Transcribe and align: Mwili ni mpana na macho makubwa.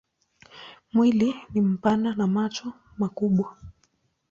Mwili 0.93 1.35
ni 1.53 1.61
mpana 1.61 2.15
na 2.15 2.27
macho 2.27 2.73
makubwa. 2.97 3.57